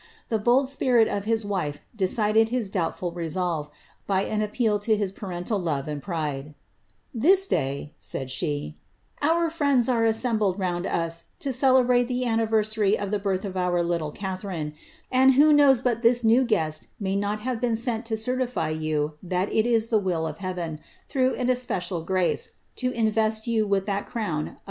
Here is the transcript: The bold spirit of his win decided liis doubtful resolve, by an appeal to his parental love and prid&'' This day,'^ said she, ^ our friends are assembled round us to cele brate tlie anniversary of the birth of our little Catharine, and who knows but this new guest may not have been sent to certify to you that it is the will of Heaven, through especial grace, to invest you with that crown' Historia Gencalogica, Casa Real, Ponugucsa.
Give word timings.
The 0.29 0.39
bold 0.39 0.67
spirit 0.67 1.07
of 1.07 1.25
his 1.25 1.45
win 1.45 1.75
decided 1.95 2.47
liis 2.49 2.71
doubtful 2.71 3.11
resolve, 3.11 3.69
by 4.07 4.23
an 4.23 4.41
appeal 4.41 4.79
to 4.79 4.97
his 4.97 5.11
parental 5.11 5.59
love 5.59 5.87
and 5.87 6.01
prid&'' 6.01 6.55
This 7.25 7.45
day,'^ 7.45 7.91
said 7.99 8.31
she, 8.31 8.77
^ 9.21 9.23
our 9.29 9.51
friends 9.51 9.87
are 9.87 10.03
assembled 10.07 10.57
round 10.57 10.87
us 10.87 11.25
to 11.41 11.53
cele 11.53 11.83
brate 11.83 12.07
tlie 12.09 12.25
anniversary 12.25 12.97
of 12.97 13.11
the 13.11 13.19
birth 13.19 13.45
of 13.45 13.55
our 13.55 13.83
little 13.83 14.11
Catharine, 14.11 14.73
and 15.11 15.35
who 15.35 15.53
knows 15.53 15.81
but 15.81 16.01
this 16.01 16.23
new 16.23 16.45
guest 16.45 16.87
may 16.99 17.15
not 17.15 17.41
have 17.41 17.61
been 17.61 17.75
sent 17.75 18.03
to 18.07 18.17
certify 18.17 18.73
to 18.73 18.79
you 18.83 19.13
that 19.21 19.53
it 19.53 19.67
is 19.67 19.89
the 19.89 19.99
will 19.99 20.25
of 20.25 20.39
Heaven, 20.39 20.79
through 21.07 21.35
especial 21.35 22.01
grace, 22.03 22.55
to 22.77 22.89
invest 22.93 23.45
you 23.45 23.67
with 23.67 23.85
that 23.85 24.07
crown' 24.07 24.07
Historia 24.07 24.09
Gencalogica, 24.09 24.25
Casa 24.25 24.39
Real, 24.39 24.55
Ponugucsa. 24.55 24.59